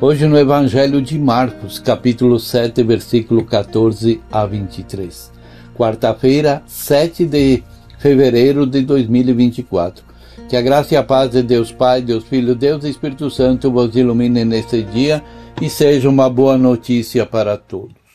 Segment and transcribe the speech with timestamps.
[0.00, 5.32] Hoje no Evangelho de Marcos, capítulo 7, versículo 14 a 23.
[5.76, 7.64] Quarta-feira, 7 de
[7.98, 10.04] fevereiro de 2024.
[10.48, 13.96] Que a graça e a paz de Deus Pai, Deus Filho, Deus Espírito Santo vos
[13.96, 15.20] ilumine neste dia
[15.60, 18.07] e seja uma boa notícia para todos.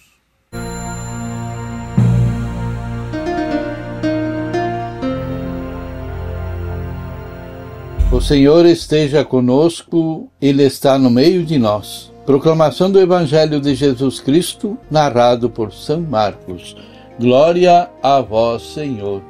[8.13, 12.11] O Senhor esteja conosco, Ele está no meio de nós.
[12.27, 16.77] Proclamação do Evangelho de Jesus Cristo, narrado por São Marcos.
[17.19, 19.23] Glória a vós, Senhor.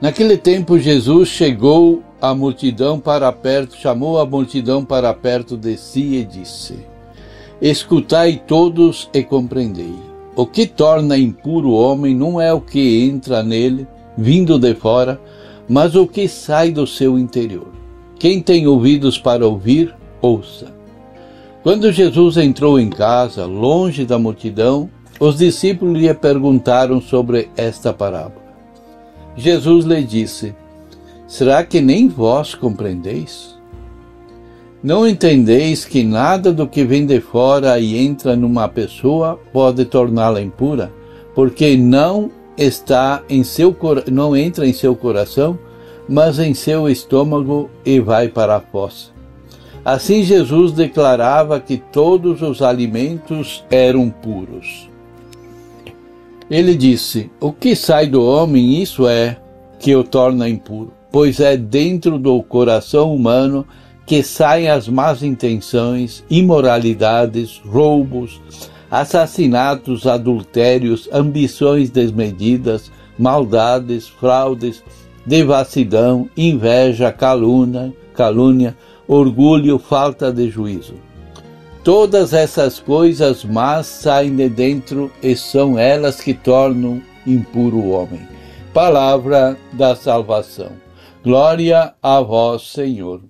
[0.00, 6.16] Naquele tempo, Jesus chegou a multidão para perto, chamou a multidão para perto de si
[6.16, 6.84] e disse:
[7.62, 9.94] Escutai todos e compreendei.
[10.34, 13.86] O que torna impuro o homem não é o que entra nele,
[14.18, 15.20] vindo de fora,
[15.68, 17.68] mas o que sai do seu interior.
[18.18, 20.72] Quem tem ouvidos para ouvir, ouça.
[21.62, 28.44] Quando Jesus entrou em casa, longe da multidão, os discípulos lhe perguntaram sobre esta parábola.
[29.36, 30.54] Jesus lhe disse:
[31.26, 33.54] Será que nem vós compreendeis?
[34.82, 40.42] Não entendeis que nada do que vem de fora e entra numa pessoa pode torná-la
[40.42, 40.92] impura,
[41.34, 43.76] porque não está em seu
[44.10, 45.58] não entra em seu coração,
[46.08, 49.12] mas em seu estômago e vai para a fossa.
[49.84, 54.88] Assim Jesus declarava que todos os alimentos eram puros.
[56.50, 59.36] Ele disse: O que sai do homem, isso é
[59.78, 63.66] que o torna impuro, pois é dentro do coração humano
[64.06, 68.40] que saem as más intenções, imoralidades, roubos,
[68.90, 74.82] assassinatos, adultérios, ambições desmedidas, maldades, fraudes,
[75.26, 80.94] devassidão, inveja, calúnia, calúnia, orgulho, falta de juízo.
[81.82, 88.26] Todas essas coisas más saem de dentro e são elas que tornam impuro o homem.
[88.72, 90.72] Palavra da salvação.
[91.22, 93.20] Glória a vós, Senhor.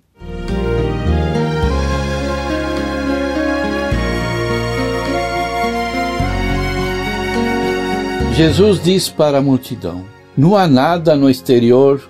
[8.35, 10.03] Jesus diz para a multidão:
[10.35, 12.01] Não há nada no exterior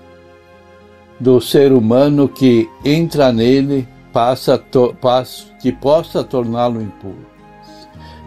[1.19, 4.59] do ser humano que entra nele passa,
[5.62, 7.28] que possa torná-lo impuro.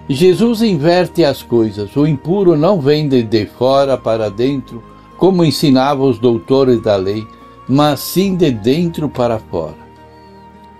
[0.08, 1.96] Jesus inverte as coisas.
[1.96, 4.80] O impuro não vem de, de fora para dentro,
[5.16, 7.26] como ensinavam os doutores da lei,
[7.68, 9.88] mas sim de dentro para fora.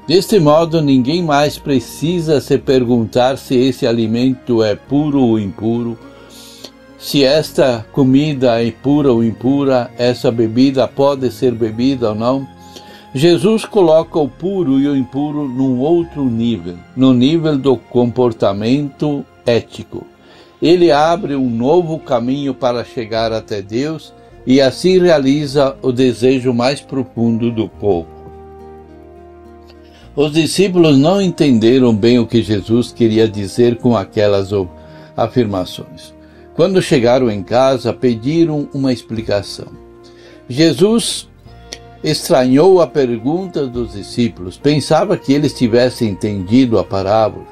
[0.06, 5.99] Deste modo, ninguém mais precisa se perguntar se esse alimento é puro ou impuro,
[6.99, 12.49] se esta comida é pura ou impura, essa bebida pode ser bebida ou não.
[13.15, 20.05] Jesus coloca o puro e o impuro num outro nível, no nível do comportamento ético.
[20.61, 24.13] Ele abre um novo caminho para chegar até Deus
[24.45, 28.09] e assim realiza o desejo mais profundo do povo.
[30.17, 34.51] Os discípulos não entenderam bem o que Jesus queria dizer com aquelas
[35.17, 36.18] afirmações.
[36.59, 39.69] Quando chegaram em casa, pediram uma explicação.
[40.49, 41.29] Jesus
[42.03, 47.47] estranhou a pergunta dos discípulos, pensava que eles tivessem entendido a parábola.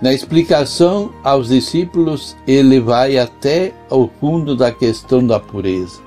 [0.00, 6.00] Na explicação aos discípulos, ele vai até ao fundo da questão da pureza.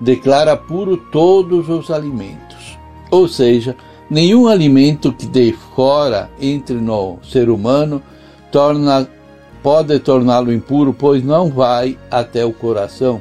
[0.00, 2.78] Declara puro todos os alimentos,
[3.10, 3.74] ou seja,
[4.08, 8.00] nenhum alimento que de fora entre no ser humano
[8.52, 9.08] torna
[9.62, 13.20] pode torná-lo impuro, pois não vai até o coração,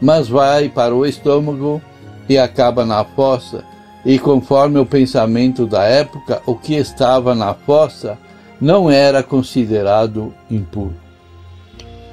[0.00, 1.80] mas vai para o estômago
[2.28, 3.64] e acaba na fossa.
[4.04, 8.18] E conforme o pensamento da época, o que estava na fossa
[8.60, 10.94] não era considerado impuro.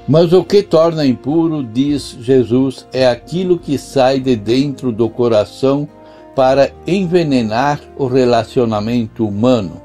[0.07, 5.87] Mas o que torna impuro, diz Jesus, é aquilo que sai de dentro do coração
[6.33, 9.81] para envenenar o relacionamento humano.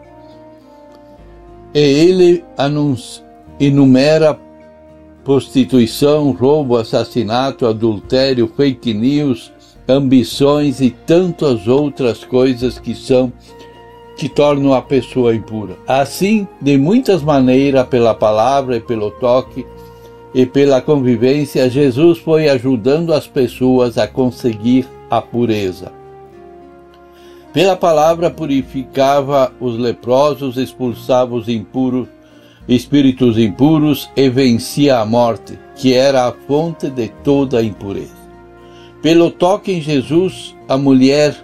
[1.74, 3.31] E ele anuncia
[3.66, 4.38] enumera
[5.24, 9.52] prostituição, roubo, assassinato, adultério, fake news,
[9.88, 13.32] ambições e tantas outras coisas que são
[14.16, 15.76] que tornam a pessoa impura.
[15.86, 19.64] Assim, de muitas maneiras, pela palavra e pelo toque
[20.34, 25.92] e pela convivência, Jesus foi ajudando as pessoas a conseguir a pureza.
[27.52, 32.08] Pela palavra purificava os leprosos, expulsava os impuros,
[32.74, 38.22] espíritos impuros e vencia a morte, que era a fonte de toda a impureza.
[39.02, 41.36] Pelo toque em Jesus, a mulher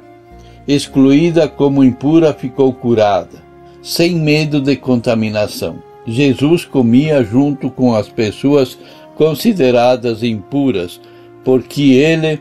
[0.66, 3.42] excluída como impura ficou curada,
[3.82, 5.82] sem medo de contaminação.
[6.06, 8.78] Jesus comia junto com as pessoas
[9.16, 11.00] consideradas impuras,
[11.44, 12.40] porque ele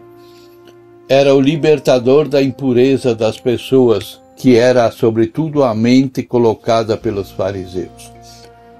[1.09, 8.11] era o libertador da impureza das pessoas, que era sobretudo a mente colocada pelos fariseus.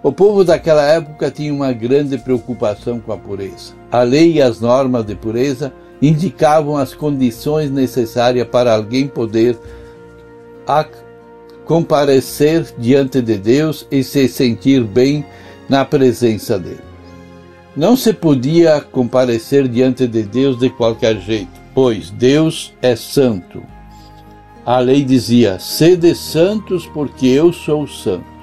[0.04, 3.74] O povo daquela época tinha uma grande preocupação com a pureza.
[3.92, 9.58] A lei e as normas de pureza indicavam as condições necessárias para alguém poder
[11.66, 15.26] comparecer diante de Deus e se sentir bem
[15.68, 16.86] na presença dele.
[17.76, 23.64] Não se podia comparecer diante de Deus de qualquer jeito, pois Deus é santo.
[24.66, 28.37] A lei dizia: sede santos, porque eu sou santo.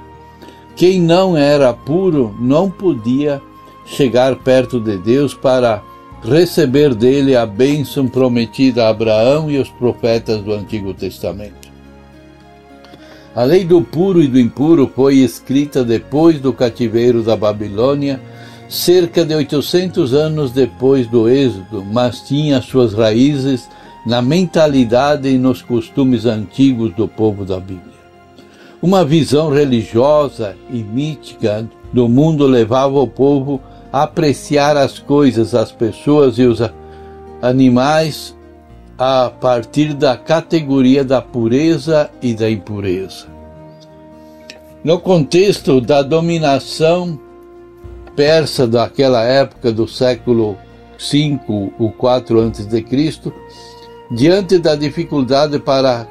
[0.76, 3.40] Quem não era puro não podia
[3.86, 5.82] chegar perto de Deus para
[6.22, 11.64] receber dele a bênção prometida a Abraão e os profetas do Antigo Testamento.
[13.36, 18.20] A lei do puro e do impuro foi escrita depois do cativeiro da Babilônia
[18.68, 23.68] cerca de 800 anos depois do Êxodo, mas tinha suas raízes
[24.06, 28.03] na mentalidade e nos costumes antigos do povo da Bíblia.
[28.84, 33.58] Uma visão religiosa e mítica do mundo levava o povo
[33.90, 36.60] a apreciar as coisas, as pessoas e os
[37.40, 38.36] animais
[38.98, 43.26] a partir da categoria da pureza e da impureza.
[44.84, 47.18] No contexto da dominação
[48.14, 50.58] persa daquela época do século
[50.98, 51.40] V
[51.78, 53.32] ou 4 a.C.,
[54.10, 56.06] diante da dificuldade para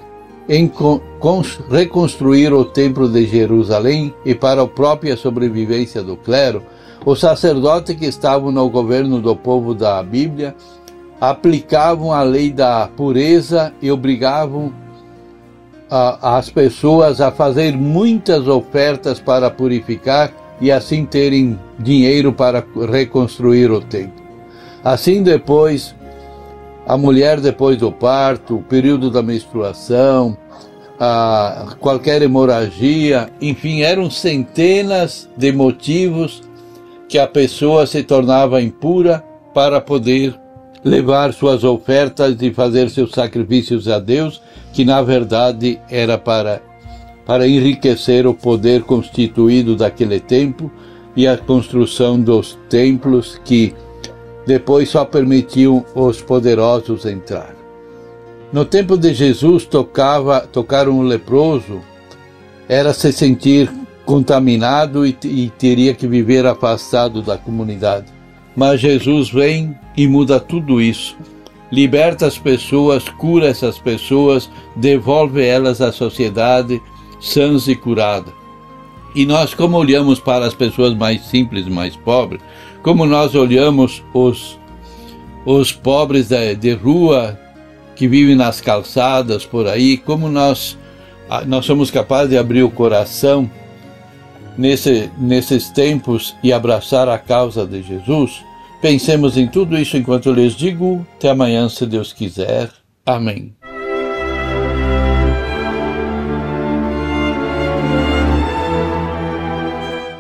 [1.70, 6.64] reconstruir o Templo de Jerusalém e para a própria sobrevivência do clero,
[7.06, 10.56] os sacerdotes que estavam no governo do povo da Bíblia
[11.20, 14.74] aplicavam a lei da pureza e obrigavam
[15.90, 23.72] a, as pessoas a fazer muitas ofertas para purificar e assim terem dinheiro para reconstruir
[23.72, 24.24] o templo.
[24.84, 25.96] Assim depois,
[26.86, 30.38] a mulher depois do parto, o período da menstruação,
[31.00, 36.44] a qualquer hemorragia, enfim, eram centenas de motivos
[37.08, 40.34] que a pessoa se tornava impura para poder
[40.84, 44.42] levar suas ofertas e fazer seus sacrifícios a Deus,
[44.74, 46.62] que na verdade era para
[47.26, 50.70] para enriquecer o poder constituído daquele templo
[51.16, 53.74] e a construção dos templos que
[54.46, 57.56] depois só permitiam os poderosos entrar.
[58.52, 61.82] No tempo de Jesus tocava, tocar um leproso
[62.68, 63.72] era se sentir
[64.06, 68.08] contaminado e, e teria que viver afastado da comunidade.
[68.56, 71.16] Mas Jesus vem e muda tudo isso.
[71.72, 76.80] Liberta as pessoas, cura essas pessoas, devolve elas à sociedade
[77.20, 78.34] sãs e curadas.
[79.16, 82.42] E nós, como olhamos para as pessoas mais simples, mais pobres,
[82.84, 84.60] como nós olhamos os,
[85.46, 87.40] os pobres de, de rua
[87.96, 90.78] que vivem nas calçadas por aí, como nós,
[91.48, 93.50] nós somos capazes de abrir o coração
[94.58, 98.44] nesse, nesses tempos e abraçar a causa de Jesus?
[98.82, 101.08] Pensemos em tudo isso enquanto eu lhes digo.
[101.16, 102.70] Até amanhã, se Deus quiser.
[103.06, 103.56] Amém.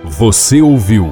[0.05, 1.11] Você ouviu